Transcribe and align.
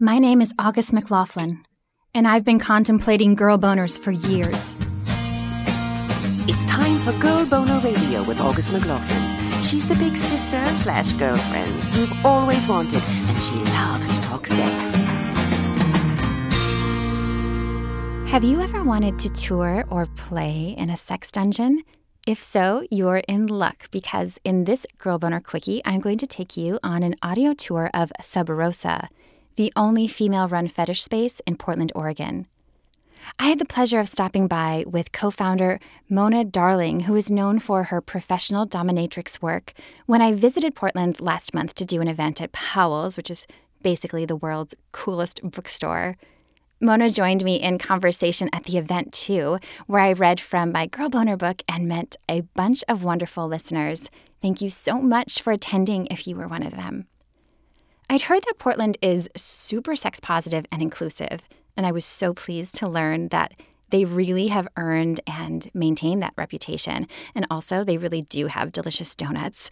My 0.00 0.20
name 0.20 0.40
is 0.40 0.54
August 0.60 0.92
McLaughlin, 0.92 1.64
and 2.14 2.28
I've 2.28 2.44
been 2.44 2.60
contemplating 2.60 3.34
girl 3.34 3.58
boners 3.58 3.98
for 3.98 4.12
years. 4.12 4.76
It's 6.46 6.64
time 6.66 7.00
for 7.00 7.10
Girl 7.18 7.44
Boner 7.44 7.80
Radio 7.80 8.22
with 8.22 8.40
August 8.40 8.72
McLaughlin. 8.72 9.60
She's 9.60 9.88
the 9.88 9.96
big 9.96 10.16
sister 10.16 10.62
slash 10.72 11.14
girlfriend 11.14 11.74
you've 11.96 12.24
always 12.24 12.68
wanted, 12.68 13.02
and 13.02 13.42
she 13.42 13.56
loves 13.56 14.08
to 14.16 14.22
talk 14.22 14.46
sex. 14.46 14.98
Have 18.30 18.44
you 18.44 18.60
ever 18.60 18.84
wanted 18.84 19.18
to 19.18 19.28
tour 19.30 19.84
or 19.90 20.06
play 20.14 20.76
in 20.78 20.90
a 20.90 20.96
sex 20.96 21.32
dungeon? 21.32 21.82
If 22.24 22.40
so, 22.40 22.86
you're 22.92 23.24
in 23.26 23.48
luck 23.48 23.90
because 23.90 24.38
in 24.44 24.62
this 24.62 24.86
Girl 24.98 25.18
Boner 25.18 25.40
Quickie, 25.40 25.82
I'm 25.84 25.98
going 25.98 26.18
to 26.18 26.26
take 26.28 26.56
you 26.56 26.78
on 26.84 27.02
an 27.02 27.16
audio 27.20 27.52
tour 27.52 27.90
of 27.92 28.12
Sub 28.20 28.48
Rosa, 28.48 29.08
the 29.58 29.72
only 29.74 30.06
female 30.06 30.46
run 30.46 30.68
fetish 30.68 31.02
space 31.02 31.40
in 31.44 31.56
Portland, 31.56 31.90
Oregon. 31.96 32.46
I 33.40 33.48
had 33.48 33.58
the 33.58 33.64
pleasure 33.64 33.98
of 33.98 34.08
stopping 34.08 34.46
by 34.46 34.84
with 34.86 35.10
co 35.10 35.32
founder 35.32 35.80
Mona 36.08 36.44
Darling, 36.44 37.00
who 37.00 37.16
is 37.16 37.28
known 37.28 37.58
for 37.58 37.84
her 37.84 38.00
professional 38.00 38.68
dominatrix 38.68 39.42
work, 39.42 39.72
when 40.06 40.22
I 40.22 40.32
visited 40.32 40.76
Portland 40.76 41.20
last 41.20 41.52
month 41.52 41.74
to 41.74 41.84
do 41.84 42.00
an 42.00 42.06
event 42.06 42.40
at 42.40 42.52
Powell's, 42.52 43.16
which 43.16 43.32
is 43.32 43.48
basically 43.82 44.24
the 44.24 44.36
world's 44.36 44.76
coolest 44.92 45.40
bookstore. 45.42 46.16
Mona 46.80 47.10
joined 47.10 47.44
me 47.44 47.56
in 47.56 47.78
conversation 47.78 48.48
at 48.52 48.62
the 48.62 48.78
event 48.78 49.12
too, 49.12 49.58
where 49.88 50.00
I 50.00 50.12
read 50.12 50.38
from 50.38 50.70
my 50.70 50.86
Girl 50.86 51.08
Boner 51.08 51.36
book 51.36 51.62
and 51.68 51.88
met 51.88 52.14
a 52.28 52.42
bunch 52.54 52.84
of 52.86 53.02
wonderful 53.02 53.48
listeners. 53.48 54.08
Thank 54.40 54.62
you 54.62 54.70
so 54.70 55.00
much 55.00 55.42
for 55.42 55.52
attending 55.52 56.06
if 56.12 56.28
you 56.28 56.36
were 56.36 56.46
one 56.46 56.62
of 56.62 56.76
them. 56.76 57.08
I'd 58.10 58.22
heard 58.22 58.42
that 58.44 58.58
Portland 58.58 58.96
is 59.02 59.28
super 59.36 59.94
sex 59.94 60.18
positive 60.18 60.64
and 60.72 60.80
inclusive, 60.80 61.40
and 61.76 61.86
I 61.86 61.92
was 61.92 62.06
so 62.06 62.32
pleased 62.32 62.74
to 62.76 62.88
learn 62.88 63.28
that 63.28 63.52
they 63.90 64.06
really 64.06 64.48
have 64.48 64.66
earned 64.76 65.20
and 65.26 65.68
maintained 65.74 66.22
that 66.22 66.32
reputation. 66.36 67.06
And 67.34 67.46
also, 67.50 67.84
they 67.84 67.98
really 67.98 68.22
do 68.22 68.46
have 68.46 68.72
delicious 68.72 69.14
donuts. 69.14 69.70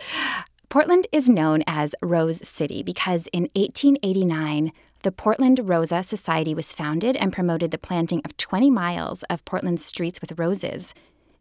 Portland 0.68 1.06
is 1.12 1.30
known 1.30 1.62
as 1.66 1.94
Rose 2.02 2.46
City 2.46 2.82
because 2.82 3.28
in 3.28 3.44
1889, 3.54 4.72
the 5.02 5.12
Portland 5.12 5.60
Rose 5.68 5.92
Society 6.06 6.54
was 6.54 6.74
founded 6.74 7.16
and 7.16 7.32
promoted 7.32 7.70
the 7.70 7.78
planting 7.78 8.20
of 8.24 8.36
20 8.36 8.70
miles 8.70 9.22
of 9.24 9.44
Portland's 9.46 9.84
streets 9.84 10.20
with 10.20 10.38
roses. 10.38 10.92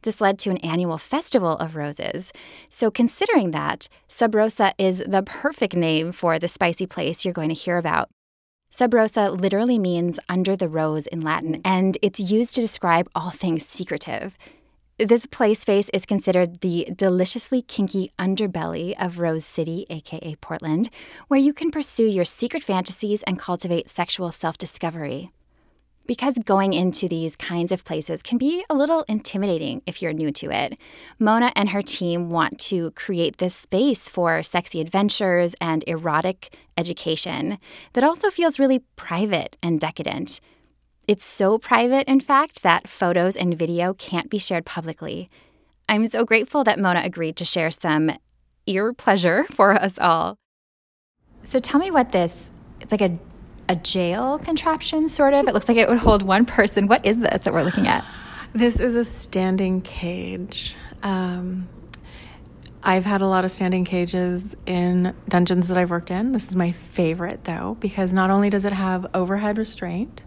This 0.06 0.22
led 0.22 0.38
to 0.40 0.52
an 0.52 0.58
annual 0.58 1.00
festival 1.00 1.58
of 1.58 1.76
roses. 1.76 2.32
So, 2.70 2.92
considering 2.92 3.52
that, 3.52 3.90
Sub 4.08 4.36
Rosa 4.36 4.72
is 4.78 5.04
the 5.06 5.24
perfect 5.24 5.76
name 5.76 6.12
for 6.12 6.38
the 6.38 6.48
spicy 6.48 6.86
place 6.86 7.26
you're 7.26 7.34
going 7.34 7.50
to 7.50 7.56
hear 7.56 7.78
about. 7.78 8.10
Sub 8.70 8.94
Rosa 8.94 9.32
literally 9.32 9.80
means 9.80 10.20
under 10.30 10.56
the 10.56 10.70
rose 10.70 11.08
in 11.08 11.22
Latin, 11.22 11.56
mm. 11.56 11.62
and 11.66 11.98
it's 12.04 12.20
used 12.20 12.54
to 12.54 12.62
describe 12.62 13.10
all 13.16 13.32
things 13.32 13.66
secretive. 13.66 14.38
This 15.00 15.26
play 15.26 15.56
space 15.56 15.90
is 15.92 16.06
considered 16.06 16.62
the 16.62 16.88
deliciously 16.96 17.64
kinky 17.64 18.12
underbelly 18.20 18.94
of 19.04 19.18
Rose 19.18 19.44
City, 19.44 19.88
aka 19.90 20.36
Portland, 20.36 20.90
where 21.30 21.40
you 21.40 21.52
can 21.52 21.72
pursue 21.72 22.06
your 22.06 22.26
secret 22.26 22.64
fantasies 22.64 23.24
and 23.24 23.40
cultivate 23.40 23.90
sexual 23.90 24.32
self 24.32 24.58
discovery. 24.58 25.32
Because 26.08 26.38
going 26.38 26.74
into 26.74 27.08
these 27.08 27.36
kinds 27.36 27.72
of 27.72 27.84
places 27.84 28.22
can 28.22 28.38
be 28.38 28.64
a 28.70 28.76
little 28.76 29.04
intimidating 29.08 29.82
if 29.88 30.02
you're 30.02 30.14
new 30.14 30.32
to 30.34 30.52
it, 30.52 30.78
Mona 31.18 31.52
and 31.56 31.70
her 31.70 31.82
team 31.82 32.30
want 32.30 32.60
to 32.60 32.92
create 32.92 33.38
this 33.38 33.56
space 33.56 34.08
for 34.08 34.44
sexy 34.44 34.82
adventures 34.82 35.56
and 35.60 35.84
erotic 35.88 36.56
education 36.78 37.58
that 37.94 38.04
also 38.04 38.30
feels 38.30 38.60
really 38.60 38.80
private 38.96 39.58
and 39.64 39.80
decadent. 39.80 40.40
It's 41.08 41.26
so 41.26 41.58
private, 41.58 42.08
in 42.08 42.20
fact, 42.20 42.62
that 42.64 42.88
photos 42.88 43.36
and 43.36 43.58
video 43.58 43.94
can't 43.94 44.30
be 44.30 44.38
shared 44.38 44.66
publicly. 44.66 45.30
I'm 45.88 46.08
so 46.08 46.24
grateful 46.24 46.64
that 46.64 46.80
Mona 46.80 47.02
agreed 47.04 47.36
to 47.38 47.46
share 47.46 47.72
some 47.72 48.12
ear 48.66 48.94
pleasure 48.94 49.46
for 49.52 49.74
us 49.74 49.98
all. 50.00 50.38
So 51.44 51.60
tell 51.60 51.80
me 51.80 51.92
what 51.92 52.12
this 52.12 52.52
it's 52.82 52.92
like 52.92 53.02
a 53.02 53.18
a 53.68 53.76
jail 53.76 54.38
contraption 54.40 55.08
sort 55.08 55.34
of. 55.34 55.48
It 55.48 55.54
looks 55.54 55.68
like 55.68 55.78
it 55.78 55.90
would 55.90 55.98
hold 55.98 56.22
one 56.22 56.46
person. 56.46 56.88
What 56.88 57.06
is 57.06 57.20
this 57.20 57.42
that 57.42 57.54
we're 57.54 57.64
looking 57.64 57.88
at? 57.88 58.06
This 58.54 58.80
is 58.80 58.96
a 58.96 59.04
standing 59.04 59.82
cage. 59.82 60.76
Um, 61.04 61.68
I've 62.84 63.06
had 63.06 63.22
a 63.22 63.28
lot 63.28 63.44
of 63.44 63.52
standing 63.52 63.84
cages 63.84 64.56
in 64.68 65.16
dungeons 65.28 65.70
that 65.70 65.78
I've 65.78 65.90
worked 65.90 66.12
in. 66.12 66.34
This 66.34 66.50
is 66.50 66.56
my 66.56 66.72
favorite 66.72 67.46
though 67.46 67.78
because 67.80 68.14
not 68.14 68.30
only 68.30 68.50
does 68.50 68.64
it 68.64 68.74
have 68.74 69.08
overhead 69.16 69.58
restraint, 69.58 70.22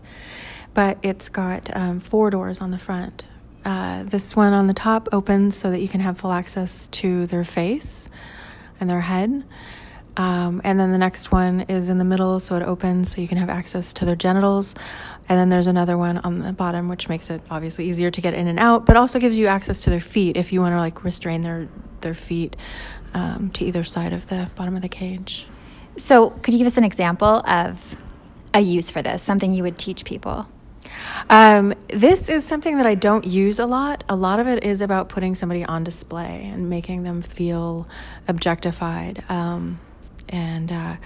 but 0.74 0.98
it's 1.02 1.28
got 1.28 1.74
um, 1.76 2.00
four 2.00 2.30
doors 2.30 2.60
on 2.60 2.72
the 2.72 2.78
front. 2.78 3.24
Uh, 3.64 4.02
this 4.02 4.34
one 4.34 4.52
on 4.52 4.66
the 4.66 4.74
top 4.74 5.08
opens 5.12 5.56
so 5.56 5.70
that 5.70 5.80
you 5.80 5.88
can 5.88 6.00
have 6.00 6.18
full 6.18 6.32
access 6.32 6.86
to 6.88 7.26
their 7.26 7.44
face 7.44 8.10
and 8.80 8.90
their 8.90 9.00
head. 9.00 9.44
Um, 10.16 10.60
and 10.64 10.78
then 10.78 10.90
the 10.90 10.98
next 10.98 11.30
one 11.30 11.60
is 11.62 11.88
in 11.88 11.98
the 11.98 12.04
middle, 12.04 12.40
so 12.40 12.56
it 12.56 12.62
opens 12.62 13.12
so 13.12 13.20
you 13.20 13.28
can 13.28 13.38
have 13.38 13.48
access 13.48 13.92
to 13.94 14.04
their 14.04 14.16
genitals. 14.16 14.74
And 15.28 15.38
then 15.38 15.48
there's 15.48 15.66
another 15.66 15.96
one 15.96 16.18
on 16.18 16.40
the 16.40 16.52
bottom, 16.52 16.88
which 16.88 17.08
makes 17.08 17.30
it 17.30 17.40
obviously 17.50 17.88
easier 17.88 18.10
to 18.10 18.20
get 18.20 18.34
in 18.34 18.48
and 18.48 18.58
out, 18.58 18.84
but 18.84 18.96
also 18.96 19.20
gives 19.20 19.38
you 19.38 19.46
access 19.46 19.80
to 19.80 19.90
their 19.90 20.00
feet 20.00 20.36
if 20.36 20.52
you 20.52 20.60
want 20.60 20.72
to 20.72 20.78
like 20.78 21.04
restrain 21.04 21.42
their 21.42 21.68
their 22.00 22.14
feet 22.14 22.56
um, 23.14 23.50
to 23.50 23.64
either 23.64 23.84
side 23.84 24.12
of 24.12 24.26
the 24.28 24.50
bottom 24.54 24.76
of 24.76 24.82
the 24.82 24.88
cage. 24.88 25.46
So, 25.96 26.30
could 26.30 26.54
you 26.54 26.58
give 26.58 26.66
us 26.66 26.76
an 26.76 26.84
example 26.84 27.42
of 27.46 27.96
a 28.54 28.60
use 28.60 28.90
for 28.90 29.02
this? 29.02 29.22
Something 29.22 29.52
you 29.52 29.62
would 29.62 29.78
teach 29.78 30.04
people? 30.04 30.46
Um, 31.28 31.74
this 31.88 32.28
is 32.28 32.44
something 32.44 32.76
that 32.78 32.86
I 32.86 32.94
don't 32.94 33.26
use 33.26 33.58
a 33.58 33.66
lot. 33.66 34.04
A 34.08 34.16
lot 34.16 34.40
of 34.40 34.46
it 34.48 34.64
is 34.64 34.80
about 34.80 35.08
putting 35.08 35.34
somebody 35.34 35.64
on 35.64 35.84
display 35.84 36.48
and 36.52 36.70
making 36.70 37.02
them 37.02 37.22
feel 37.22 37.86
objectified. 38.26 39.24
Um, 39.28 39.80
and 40.28 40.70
uh, 40.70 40.96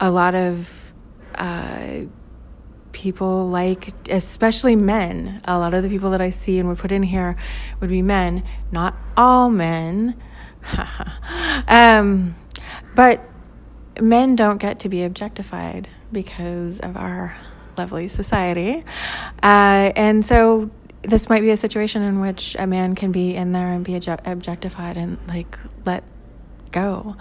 a 0.00 0.10
lot 0.10 0.34
of 0.34 0.92
uh, 1.34 2.00
people 2.92 3.48
like, 3.48 3.92
especially 4.08 4.76
men, 4.76 5.40
a 5.44 5.58
lot 5.58 5.74
of 5.74 5.82
the 5.82 5.88
people 5.88 6.10
that 6.10 6.20
I 6.20 6.30
see 6.30 6.58
and 6.58 6.68
would 6.68 6.78
put 6.78 6.92
in 6.92 7.02
here 7.02 7.36
would 7.80 7.90
be 7.90 8.02
men, 8.02 8.44
not 8.70 8.94
all 9.16 9.50
men. 9.50 10.20
um, 11.68 12.36
but 12.94 13.28
men 14.00 14.36
don't 14.36 14.58
get 14.58 14.80
to 14.80 14.88
be 14.88 15.02
objectified 15.02 15.88
because 16.12 16.80
of 16.80 16.96
our 16.96 17.36
lovely 17.76 18.08
society. 18.08 18.84
Uh, 19.42 19.92
and 19.96 20.24
so 20.24 20.70
this 21.02 21.28
might 21.28 21.40
be 21.40 21.50
a 21.50 21.56
situation 21.56 22.02
in 22.02 22.20
which 22.20 22.54
a 22.58 22.66
man 22.66 22.94
can 22.94 23.10
be 23.10 23.34
in 23.34 23.52
there 23.52 23.72
and 23.72 23.84
be 23.84 23.96
objectified 23.96 24.96
and 24.96 25.18
like 25.28 25.58
let 25.84 26.04
go. 26.70 27.16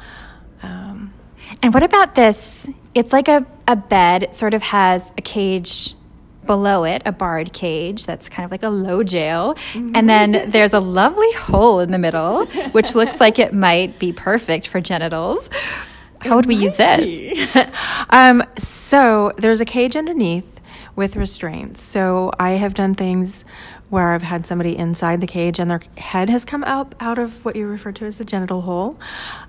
Um, 0.62 1.14
and 1.62 1.74
what 1.74 1.84
about 1.84 2.16
this? 2.16 2.68
It's 2.94 3.14
like 3.14 3.28
a, 3.28 3.46
a 3.68 3.76
bed. 3.76 4.24
It 4.24 4.36
sort 4.36 4.54
of 4.54 4.62
has 4.64 5.12
a 5.18 5.22
cage 5.22 5.94
below 6.46 6.84
it, 6.84 7.02
a 7.06 7.12
barred 7.12 7.54
cage 7.54 8.06
that's 8.06 8.28
kind 8.28 8.46
of 8.46 8.52
like 8.52 8.64
a 8.64 8.70
low 8.70 9.04
jail. 9.04 9.56
And 9.74 10.10
then 10.10 10.44
there's 10.50 10.74
a 10.74 10.80
lovely 10.80 11.32
hole 11.34 11.80
in 11.80 11.92
the 11.92 11.98
middle, 11.98 12.46
which 12.72 12.96
looks 12.96 13.20
like 13.20 13.40
it 13.40 13.54
might 13.54 14.00
be 14.00 14.12
perfect 14.12 14.68
for 14.68 14.82
genitals. 14.82 15.50
How 16.22 16.36
would 16.36 16.46
we 16.46 16.56
use 16.56 16.78
this? 16.78 17.56
um, 18.10 18.44
so 18.58 19.32
there's 19.38 19.62
a 19.62 19.66
cage 19.66 19.96
underneath 19.96 20.60
with 20.96 21.16
restraints. 21.16 21.82
So 21.82 22.32
I 22.40 22.52
have 22.52 22.74
done 22.74 22.96
things 22.96 23.46
where 23.92 24.14
I've 24.14 24.22
had 24.22 24.48
somebody 24.48 24.78
inside 24.78 25.20
the 25.20 25.28
cage 25.28 25.60
and 25.60 25.70
their 25.70 25.82
head 25.98 26.30
has 26.30 26.46
come 26.46 26.64
out 26.64 26.96
out 27.02 27.20
of 27.20 27.44
what 27.44 27.58
you 27.58 27.68
refer 27.68 27.92
to 27.92 28.06
as 28.06 28.18
the 28.18 28.24
genital 28.24 28.62
hole, 28.62 28.98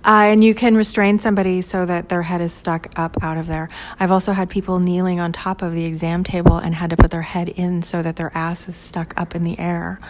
uh, 0.05 0.27
and 0.27 0.43
you 0.43 0.53
can 0.53 0.77
restrain 0.77 1.21
somebody 1.21 1.63
so 1.63 1.87
that 1.87 2.09
their 2.09 2.23
head 2.23 2.41
is 2.41 2.53
stuck 2.53 2.89
up 2.97 3.17
out 3.23 3.39
of 3.39 3.47
there. 3.47 3.69
I've 4.01 4.11
also 4.11 4.33
had 4.33 4.51
people 4.51 4.81
kneeling 4.81 5.21
on 5.21 5.31
top 5.31 5.63
of 5.63 5.73
the 5.73 5.85
exam 5.85 6.25
table 6.25 6.57
and 6.57 6.75
had 6.75 6.91
to 6.91 6.97
put 6.97 7.13
their 7.13 7.23
head 7.23 7.49
in 7.51 7.83
so 7.83 8.03
that 8.03 8.17
their 8.17 8.37
ass 8.37 8.69
is 8.69 8.77
stuck 8.77 9.15
up 9.17 9.37
in 9.37 9.45
the 9.45 9.57
air, 9.61 10.01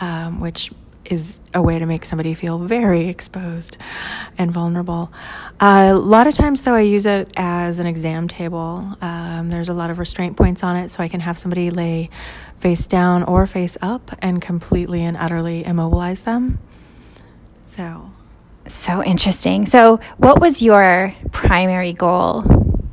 um, 0.00 0.40
which 0.40 0.72
is 1.10 1.40
a 1.54 1.62
way 1.62 1.78
to 1.78 1.86
make 1.86 2.04
somebody 2.04 2.34
feel 2.34 2.58
very 2.58 3.08
exposed 3.08 3.78
and 4.38 4.50
vulnerable. 4.50 5.12
Uh, 5.60 5.92
a 5.94 5.98
lot 5.98 6.26
of 6.26 6.34
times, 6.34 6.62
though, 6.62 6.74
I 6.74 6.80
use 6.80 7.06
it 7.06 7.32
as 7.36 7.78
an 7.78 7.86
exam 7.86 8.28
table. 8.28 8.96
Um, 9.00 9.48
there's 9.48 9.68
a 9.68 9.74
lot 9.74 9.90
of 9.90 9.98
restraint 9.98 10.36
points 10.36 10.62
on 10.62 10.76
it, 10.76 10.90
so 10.90 11.02
I 11.02 11.08
can 11.08 11.20
have 11.20 11.38
somebody 11.38 11.70
lay 11.70 12.10
face 12.58 12.86
down 12.86 13.22
or 13.22 13.46
face 13.46 13.76
up 13.82 14.16
and 14.20 14.40
completely 14.40 15.02
and 15.02 15.16
utterly 15.16 15.64
immobilize 15.64 16.22
them. 16.22 16.58
So. 17.66 18.10
So 18.66 19.02
interesting. 19.02 19.66
So, 19.66 20.00
what 20.16 20.40
was 20.40 20.60
your 20.60 21.14
primary 21.30 21.92
goal 21.92 22.44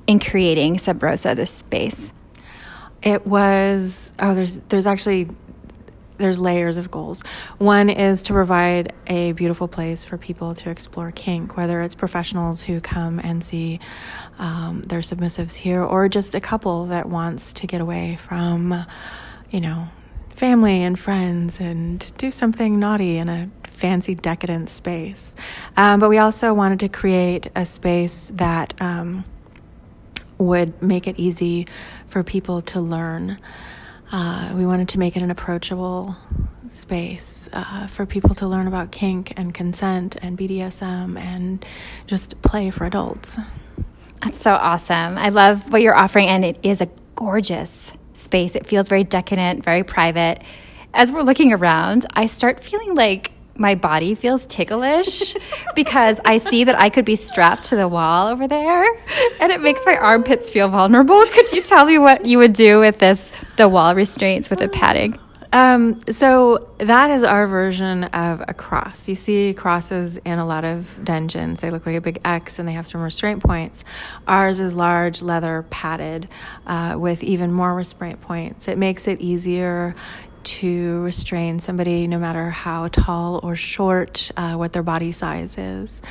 in 0.05 0.19
creating 0.19 0.77
Sub 0.77 1.01
Rosa, 1.01 1.33
this 1.33 1.49
space? 1.49 2.13
It 3.01 3.25
was 3.25 4.13
oh, 4.19 4.35
there's 4.35 4.59
there's 4.69 4.85
actually 4.85 5.29
there's 6.23 6.39
layers 6.39 6.77
of 6.77 6.89
goals. 6.89 7.21
One 7.57 7.89
is 7.89 8.21
to 8.23 8.33
provide 8.33 8.93
a 9.07 9.33
beautiful 9.33 9.67
place 9.67 10.03
for 10.03 10.17
people 10.17 10.55
to 10.55 10.69
explore 10.69 11.11
kink, 11.11 11.57
whether 11.57 11.81
it's 11.81 11.95
professionals 11.95 12.61
who 12.61 12.79
come 12.79 13.19
and 13.19 13.43
see 13.43 13.81
um, 14.39 14.81
their 14.83 15.01
submissives 15.01 15.53
here, 15.53 15.83
or 15.83 16.07
just 16.07 16.33
a 16.33 16.39
couple 16.39 16.85
that 16.87 17.09
wants 17.09 17.51
to 17.53 17.67
get 17.67 17.81
away 17.81 18.15
from, 18.15 18.85
you 19.51 19.59
know, 19.59 19.85
family 20.29 20.81
and 20.81 20.97
friends 20.97 21.59
and 21.59 22.11
do 22.17 22.31
something 22.31 22.79
naughty 22.79 23.17
in 23.17 23.27
a 23.27 23.49
fancy 23.65 24.15
decadent 24.15 24.69
space. 24.69 25.35
Um, 25.75 25.99
but 25.99 26.09
we 26.09 26.17
also 26.19 26.53
wanted 26.53 26.79
to 26.79 26.89
create 26.89 27.47
a 27.53 27.65
space 27.65 28.31
that 28.35 28.81
um, 28.81 29.25
would 30.37 30.81
make 30.81 31.05
it 31.05 31.19
easy 31.19 31.67
for 32.07 32.23
people 32.23 32.61
to 32.61 32.79
learn. 32.79 33.39
Uh, 34.13 34.53
we 34.53 34.63
wanted 34.63 34.87
to 34.89 34.99
make 34.99 35.17
it 35.17 35.23
an 35.23 35.31
approachable 35.31 36.15
space 36.69 37.49
uh, 37.51 37.87
for 37.87 38.05
people 38.05 38.35
to 38.35 38.47
learn 38.47 38.67
about 38.67 38.91
kink 38.91 39.33
and 39.37 39.55
consent 39.55 40.15
and 40.21 40.37
BDSM 40.37 41.17
and 41.19 41.65
just 42.05 42.39
play 42.43 42.69
for 42.69 42.85
adults. 42.85 43.39
That's 44.21 44.39
so 44.39 44.53
awesome. 44.53 45.17
I 45.17 45.29
love 45.29 45.71
what 45.73 45.81
you're 45.81 45.97
offering, 45.97 46.29
and 46.29 46.45
it 46.45 46.59
is 46.61 46.79
a 46.79 46.89
gorgeous 47.15 47.91
space. 48.13 48.55
It 48.55 48.67
feels 48.67 48.87
very 48.87 49.03
decadent, 49.03 49.63
very 49.65 49.83
private. 49.83 50.43
As 50.93 51.11
we're 51.11 51.23
looking 51.23 51.51
around, 51.51 52.05
I 52.13 52.27
start 52.27 52.63
feeling 52.63 52.93
like 52.93 53.32
my 53.57 53.75
body 53.75 54.15
feels 54.15 54.47
ticklish 54.47 55.35
because 55.75 56.19
I 56.25 56.37
see 56.37 56.63
that 56.63 56.79
I 56.79 56.89
could 56.89 57.05
be 57.05 57.15
strapped 57.15 57.65
to 57.65 57.75
the 57.75 57.87
wall 57.87 58.27
over 58.27 58.47
there 58.47 58.85
and 59.39 59.51
it 59.51 59.61
makes 59.61 59.81
my 59.85 59.95
armpits 59.95 60.49
feel 60.49 60.67
vulnerable. 60.67 61.25
Could 61.27 61.51
you 61.51 61.61
tell 61.61 61.85
me 61.85 61.97
what 61.97 62.25
you 62.25 62.37
would 62.39 62.53
do 62.53 62.79
with 62.79 62.99
this, 62.99 63.31
the 63.57 63.69
wall 63.69 63.95
restraints 63.95 64.49
with 64.49 64.59
the 64.59 64.67
padding? 64.67 65.19
Um, 65.53 65.99
so 66.09 66.73
that 66.79 67.11
is 67.11 67.23
our 67.23 67.45
version 67.45 68.05
of 68.05 68.43
a 68.47 68.55
cross. 68.55 69.07
You 69.07 69.13
see 69.13 69.53
crosses 69.53 70.17
in 70.17 70.39
a 70.39 70.45
lot 70.47 70.65
of 70.65 70.99
dungeons. 71.03 71.59
They 71.59 71.69
look 71.69 71.85
like 71.85 71.95
a 71.95 72.01
big 72.01 72.19
X 72.25 72.57
and 72.57 72.67
they 72.67 72.73
have 72.73 72.87
some 72.87 73.01
restraint 73.01 73.43
points. 73.43 73.85
Ours 74.27 74.59
is 74.59 74.73
large, 74.73 75.21
leather, 75.21 75.63
padded, 75.69 76.27
uh, 76.65 76.95
with 76.97 77.23
even 77.23 77.51
more 77.51 77.75
restraint 77.75 78.19
points. 78.19 78.67
It 78.67 78.79
makes 78.79 79.07
it 79.07 79.21
easier 79.21 79.95
to 80.45 81.01
restrain 81.01 81.59
somebody 81.59 82.07
no 82.07 82.19
matter 82.19 82.49
how 82.49 82.87
tall 82.87 83.39
or 83.43 83.55
short, 83.55 84.31
uh, 84.37 84.53
what 84.53 84.73
their 84.73 84.83
body 84.83 85.11
size 85.11 85.57
is. 85.57 86.01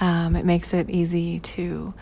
Um, 0.00 0.36
it 0.36 0.44
makes 0.44 0.74
it 0.74 0.90
easy 0.90 1.40
to 1.40 1.92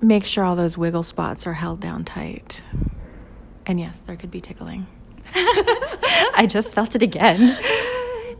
make 0.00 0.24
sure 0.24 0.44
all 0.44 0.56
those 0.56 0.78
wiggle 0.78 1.02
spots 1.02 1.46
are 1.46 1.52
held 1.52 1.80
down 1.80 2.04
tight. 2.04 2.62
And 3.66 3.78
yes, 3.78 4.00
there 4.00 4.16
could 4.16 4.30
be 4.30 4.40
tickling. 4.40 4.86
I 5.34 6.46
just 6.48 6.74
felt 6.74 6.94
it 6.94 7.02
again. 7.02 7.58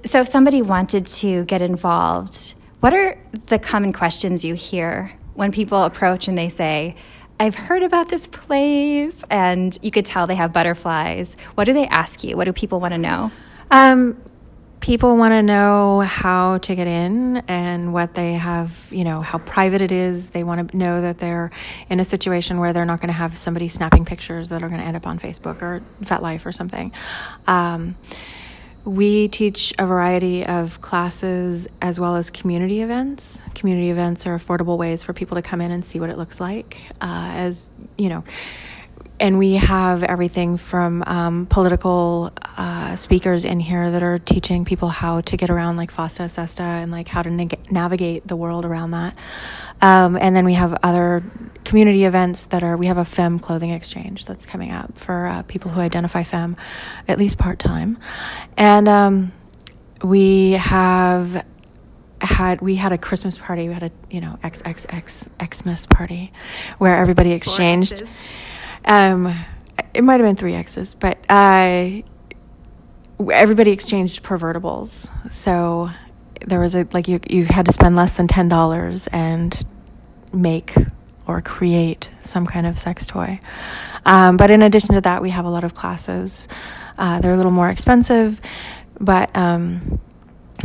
So, 0.04 0.20
if 0.20 0.28
somebody 0.28 0.62
wanted 0.62 1.06
to 1.06 1.44
get 1.44 1.60
involved, 1.60 2.54
what 2.80 2.94
are 2.94 3.18
the 3.46 3.58
common 3.58 3.92
questions 3.92 4.44
you 4.44 4.54
hear 4.54 5.12
when 5.34 5.52
people 5.52 5.82
approach 5.82 6.28
and 6.28 6.38
they 6.38 6.48
say, 6.48 6.96
I've 7.40 7.54
heard 7.54 7.84
about 7.84 8.08
this 8.08 8.26
place, 8.26 9.22
and 9.30 9.76
you 9.80 9.90
could 9.90 10.04
tell 10.04 10.26
they 10.26 10.34
have 10.34 10.52
butterflies. 10.52 11.36
What 11.54 11.64
do 11.64 11.72
they 11.72 11.86
ask 11.86 12.24
you? 12.24 12.36
What 12.36 12.44
do 12.44 12.52
people 12.52 12.80
want 12.80 12.94
to 12.94 12.98
know? 12.98 13.30
Um, 13.70 14.20
people 14.80 15.16
want 15.16 15.32
to 15.32 15.42
know 15.42 16.00
how 16.00 16.58
to 16.58 16.74
get 16.74 16.86
in 16.86 17.38
and 17.48 17.92
what 17.92 18.14
they 18.14 18.34
have, 18.34 18.88
you 18.90 19.04
know, 19.04 19.20
how 19.20 19.38
private 19.38 19.82
it 19.82 19.92
is. 19.92 20.30
They 20.30 20.42
want 20.42 20.70
to 20.70 20.76
know 20.76 21.00
that 21.00 21.18
they're 21.18 21.50
in 21.88 22.00
a 22.00 22.04
situation 22.04 22.58
where 22.58 22.72
they're 22.72 22.84
not 22.84 23.00
going 23.00 23.08
to 23.08 23.18
have 23.18 23.36
somebody 23.36 23.68
snapping 23.68 24.04
pictures 24.04 24.48
that 24.48 24.62
are 24.62 24.68
going 24.68 24.80
to 24.80 24.86
end 24.86 24.96
up 24.96 25.06
on 25.06 25.18
Facebook 25.18 25.62
or 25.62 25.82
FetLife 26.02 26.44
or 26.44 26.52
something. 26.52 26.92
Um, 27.46 27.96
we 28.88 29.28
teach 29.28 29.74
a 29.78 29.86
variety 29.86 30.46
of 30.46 30.80
classes 30.80 31.68
as 31.82 32.00
well 32.00 32.16
as 32.16 32.30
community 32.30 32.80
events. 32.80 33.42
Community 33.54 33.90
events 33.90 34.26
are 34.26 34.34
affordable 34.34 34.78
ways 34.78 35.02
for 35.02 35.12
people 35.12 35.34
to 35.34 35.42
come 35.42 35.60
in 35.60 35.70
and 35.70 35.84
see 35.84 36.00
what 36.00 36.08
it 36.08 36.16
looks 36.16 36.40
like. 36.40 36.78
Uh, 36.98 37.28
as 37.34 37.68
you 37.98 38.08
know, 38.08 38.24
and 39.20 39.38
we 39.38 39.54
have 39.54 40.02
everything 40.02 40.56
from 40.56 41.02
um, 41.06 41.46
political 41.46 42.32
uh, 42.56 42.94
speakers 42.96 43.44
in 43.44 43.60
here 43.60 43.90
that 43.90 44.02
are 44.02 44.18
teaching 44.18 44.64
people 44.64 44.88
how 44.88 45.20
to 45.22 45.36
get 45.36 45.50
around 45.50 45.76
like 45.76 45.92
FOSTA, 45.92 46.30
SESTA, 46.30 46.62
and 46.62 46.92
like 46.92 47.08
how 47.08 47.22
to 47.22 47.30
navigate 47.70 48.26
the 48.26 48.36
world 48.36 48.64
around 48.64 48.92
that. 48.92 49.14
Um, 49.80 50.16
and 50.16 50.34
then 50.36 50.44
we 50.44 50.54
have 50.54 50.78
other 50.82 51.22
community 51.64 52.04
events 52.04 52.46
that 52.46 52.62
are, 52.62 52.76
we 52.76 52.86
have 52.86 52.98
a 52.98 53.04
femme 53.04 53.38
clothing 53.38 53.70
exchange 53.70 54.24
that's 54.24 54.46
coming 54.46 54.70
up 54.70 54.96
for 54.98 55.26
uh, 55.26 55.42
people 55.42 55.70
who 55.70 55.80
identify 55.80 56.22
femme, 56.22 56.56
at 57.06 57.18
least 57.18 57.38
part 57.38 57.58
time. 57.58 57.98
And 58.56 58.88
um, 58.88 59.32
we 60.02 60.52
have 60.52 61.44
had 62.20 62.60
we 62.60 62.74
had 62.74 62.92
a 62.92 62.98
Christmas 62.98 63.38
party. 63.38 63.68
We 63.68 63.74
had 63.74 63.84
a 63.84 63.90
you 64.10 64.20
know 64.20 64.38
XXX 64.42 65.30
Xmas 65.54 65.86
party 65.86 66.32
where 66.78 66.96
everybody 66.96 67.32
exchanged. 67.32 68.02
Um, 68.88 69.34
it 69.92 70.02
might 70.02 70.18
have 70.18 70.26
been 70.26 70.36
three 70.36 70.54
X's, 70.54 70.94
but 70.94 71.18
uh, 71.30 72.02
everybody 73.30 73.70
exchanged 73.70 74.22
pervertibles. 74.22 75.08
So 75.30 75.90
there 76.46 76.58
was 76.58 76.74
a 76.74 76.86
like 76.92 77.06
you 77.06 77.20
you 77.28 77.44
had 77.44 77.66
to 77.66 77.72
spend 77.72 77.96
less 77.96 78.16
than 78.16 78.26
ten 78.26 78.48
dollars 78.48 79.06
and 79.08 79.64
make 80.32 80.74
or 81.26 81.42
create 81.42 82.08
some 82.22 82.46
kind 82.46 82.66
of 82.66 82.78
sex 82.78 83.04
toy. 83.04 83.38
Um, 84.06 84.38
but 84.38 84.50
in 84.50 84.62
addition 84.62 84.94
to 84.94 85.02
that, 85.02 85.20
we 85.20 85.30
have 85.30 85.44
a 85.44 85.50
lot 85.50 85.64
of 85.64 85.74
classes. 85.74 86.48
Uh, 86.96 87.20
they're 87.20 87.34
a 87.34 87.36
little 87.36 87.52
more 87.52 87.68
expensive, 87.68 88.40
but 88.98 89.34
um, 89.36 90.00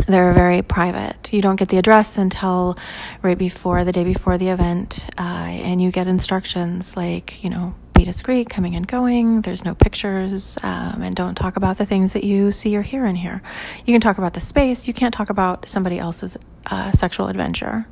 they're 0.08 0.32
very 0.32 0.62
private. 0.62 1.34
You 1.34 1.42
don't 1.42 1.58
get 1.58 1.68
the 1.68 1.78
address 1.78 2.18
until 2.18 2.78
right 3.22 3.38
before 3.38 3.84
the 3.84 3.92
day 3.92 4.06
before 4.06 4.38
the 4.38 4.50
event, 4.50 5.06
uh, 5.18 5.22
and 5.22 5.82
you 5.82 5.92
get 5.92 6.08
instructions 6.08 6.96
like, 6.96 7.44
you 7.44 7.50
know, 7.50 7.76
be 8.04 8.12
discreet, 8.12 8.50
coming 8.50 8.76
and 8.76 8.88
going. 8.88 9.42
There's 9.42 9.64
no 9.64 9.74
pictures, 9.74 10.58
um, 10.62 11.02
and 11.02 11.16
don't 11.16 11.36
talk 11.36 11.56
about 11.56 11.78
the 11.78 11.86
things 11.86 12.14
that 12.14 12.24
you 12.24 12.52
see 12.52 12.76
or 12.76 12.82
hear 12.82 13.06
in 13.06 13.16
here. 13.16 13.42
You 13.86 13.94
can 13.94 14.02
talk 14.02 14.18
about 14.18 14.34
the 14.34 14.42
space. 14.42 14.88
You 14.88 14.94
can't 14.94 15.14
talk 15.14 15.30
about 15.30 15.70
somebody 15.70 16.00
else's 16.00 16.38
uh, 16.66 16.92
sexual 16.92 17.28
adventure. 17.28 17.88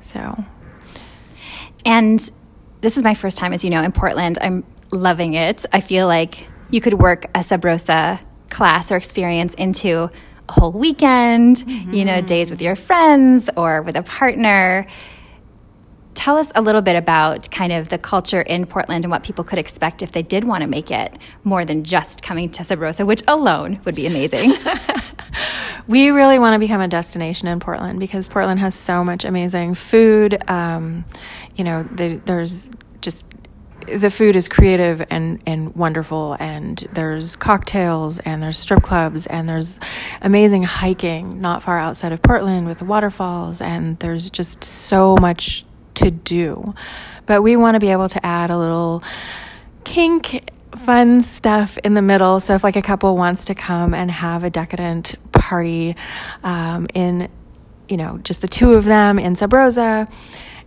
So, 0.00 0.44
and 1.84 2.18
this 2.80 2.96
is 2.96 3.04
my 3.04 3.14
first 3.14 3.38
time, 3.38 3.52
as 3.52 3.64
you 3.64 3.70
know, 3.70 3.82
in 3.82 3.92
Portland. 3.92 4.38
I'm 4.40 4.64
loving 4.90 5.34
it. 5.34 5.64
I 5.72 5.80
feel 5.80 6.06
like 6.06 6.48
you 6.70 6.80
could 6.80 6.94
work 6.94 7.26
a 7.34 7.42
Sub 7.42 7.64
Rosa 7.64 8.20
class 8.50 8.90
or 8.90 8.96
experience 8.96 9.54
into 9.54 10.10
a 10.48 10.52
whole 10.52 10.72
weekend, 10.72 11.56
mm-hmm. 11.58 11.94
you 11.94 12.04
know, 12.04 12.20
days 12.20 12.50
with 12.50 12.60
your 12.60 12.74
friends 12.74 13.48
or 13.56 13.82
with 13.82 13.96
a 13.96 14.02
partner 14.02 14.86
tell 16.26 16.38
us 16.38 16.50
a 16.56 16.60
little 16.60 16.82
bit 16.82 16.96
about 16.96 17.48
kind 17.52 17.72
of 17.72 17.88
the 17.88 17.98
culture 17.98 18.42
in 18.42 18.66
Portland 18.66 19.04
and 19.04 19.12
what 19.12 19.22
people 19.22 19.44
could 19.44 19.60
expect 19.60 20.02
if 20.02 20.10
they 20.10 20.22
did 20.22 20.42
want 20.42 20.60
to 20.60 20.66
make 20.66 20.90
it 20.90 21.16
more 21.44 21.64
than 21.64 21.84
just 21.84 22.20
coming 22.20 22.50
to 22.50 22.64
Sub 22.64 22.80
Rosa, 22.80 23.06
which 23.06 23.22
alone 23.28 23.80
would 23.84 23.94
be 23.94 24.08
amazing. 24.08 24.52
we 25.86 26.08
really 26.08 26.40
want 26.40 26.54
to 26.54 26.58
become 26.58 26.80
a 26.80 26.88
destination 26.88 27.46
in 27.46 27.60
Portland 27.60 28.00
because 28.00 28.26
Portland 28.26 28.58
has 28.58 28.74
so 28.74 29.04
much 29.04 29.24
amazing 29.24 29.74
food. 29.74 30.42
Um, 30.50 31.04
you 31.54 31.62
know, 31.62 31.84
the, 31.84 32.20
there's 32.24 32.70
just 33.02 33.24
the 33.86 34.10
food 34.10 34.34
is 34.34 34.48
creative 34.48 35.06
and, 35.10 35.40
and 35.46 35.76
wonderful 35.76 36.36
and 36.40 36.88
there's 36.92 37.36
cocktails 37.36 38.18
and 38.18 38.42
there's 38.42 38.58
strip 38.58 38.82
clubs 38.82 39.28
and 39.28 39.48
there's 39.48 39.78
amazing 40.22 40.64
hiking 40.64 41.40
not 41.40 41.62
far 41.62 41.78
outside 41.78 42.10
of 42.10 42.20
Portland 42.20 42.66
with 42.66 42.78
the 42.78 42.84
waterfalls 42.84 43.60
and 43.60 43.96
there's 44.00 44.28
just 44.28 44.64
so 44.64 45.16
much 45.20 45.64
to 45.96 46.10
do. 46.10 46.74
But 47.26 47.42
we 47.42 47.56
want 47.56 47.74
to 47.74 47.80
be 47.80 47.90
able 47.90 48.08
to 48.08 48.24
add 48.24 48.50
a 48.50 48.58
little 48.58 49.02
kink 49.84 50.50
fun 50.76 51.22
stuff 51.22 51.78
in 51.78 51.94
the 51.94 52.02
middle. 52.02 52.40
So 52.40 52.54
if 52.54 52.62
like 52.62 52.76
a 52.76 52.82
couple 52.82 53.16
wants 53.16 53.44
to 53.46 53.54
come 53.54 53.94
and 53.94 54.10
have 54.10 54.44
a 54.44 54.50
decadent 54.50 55.14
party 55.32 55.96
um, 56.44 56.86
in, 56.94 57.28
you 57.88 57.96
know, 57.96 58.18
just 58.18 58.42
the 58.42 58.48
two 58.48 58.74
of 58.74 58.84
them 58.84 59.18
in 59.18 59.34
Sub 59.34 59.52
Rosa, 59.52 60.06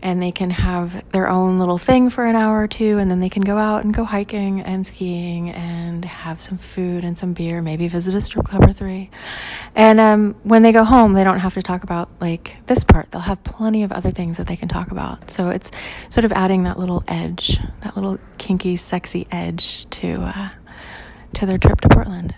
and 0.01 0.22
they 0.22 0.32
can 0.32 0.50
have 0.50 1.03
their 1.12 1.29
own 1.29 1.60
little 1.60 1.77
thing 1.77 2.10
for 2.10 2.25
an 2.25 2.36
hour 2.36 2.62
or 2.62 2.68
two 2.68 2.98
and 2.98 3.10
then 3.12 3.20
they 3.20 3.29
can 3.29 3.44
go 3.44 3.58
out 3.58 3.84
and 3.84 3.94
go 3.94 4.03
hiking 4.03 4.62
and 4.62 4.88
skiing 4.88 5.50
and 5.50 6.06
have 6.06 6.39
some 6.39 6.58
food 6.58 7.03
and 7.03 7.18
some 7.18 7.34
beer 7.34 7.62
maybe 7.62 7.88
visit 7.88 8.15
a 8.15 8.22
strip 8.22 8.46
club 8.46 8.63
or 8.63 8.74
three. 8.74 9.10
And 9.75 10.00
um, 10.00 10.36
when 10.44 10.62
they 10.62 10.72
go 10.72 10.84
home 10.84 11.13
they 11.13 11.24
don't 11.24 11.39
have 11.39 11.53
to 11.56 11.62
talk 11.62 11.84
about 11.84 12.10
like 12.20 12.56
this 12.68 12.84
part. 12.84 13.12
They'll 13.12 13.22
have 13.22 13.44
plenty 13.44 13.84
of 13.84 13.91
other 13.91 14.12
things 14.12 14.38
that 14.38 14.48
they 14.48 14.56
can 14.56 14.68
talk 14.68 14.91
about. 14.91 15.29
So 15.32 15.50
it's 15.50 15.72
sort 16.10 16.25
of 16.25 16.32
adding 16.32 16.63
that 16.63 16.79
little 16.79 17.03
edge 17.08 17.60
that 17.82 17.96
little 17.96 18.20
kinky 18.38 18.75
sexy 18.75 19.27
edge 19.32 19.89
to 19.89 20.22
uh, 20.22 20.50
to 21.34 21.46
their 21.46 21.58
trip 21.58 21.82
to 21.82 21.89
portland 21.89 22.34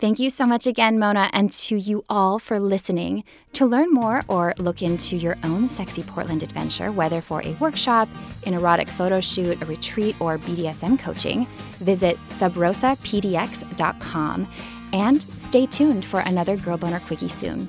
Thank 0.00 0.20
you 0.20 0.30
so 0.30 0.46
much 0.46 0.68
again, 0.68 1.00
Mona, 1.00 1.28
and 1.32 1.50
to 1.52 1.76
you 1.76 2.04
all 2.08 2.38
for 2.38 2.60
listening. 2.60 3.24
To 3.54 3.66
learn 3.66 3.90
more 3.90 4.22
or 4.28 4.54
look 4.58 4.80
into 4.80 5.16
your 5.16 5.36
own 5.42 5.66
sexy 5.66 6.04
Portland 6.04 6.44
adventure, 6.44 6.92
whether 6.92 7.20
for 7.20 7.42
a 7.42 7.54
workshop, 7.54 8.08
an 8.46 8.54
erotic 8.54 8.88
photo 8.88 9.20
shoot, 9.20 9.60
a 9.60 9.66
retreat, 9.66 10.14
or 10.20 10.38
BDSM 10.38 11.00
coaching, 11.00 11.48
visit 11.80 12.16
subrosapdx.com. 12.28 14.46
And 14.92 15.26
stay 15.36 15.66
tuned 15.66 16.04
for 16.04 16.20
another 16.20 16.56
Girl 16.56 16.78
Boner 16.78 17.00
Quickie 17.00 17.28
soon. 17.28 17.68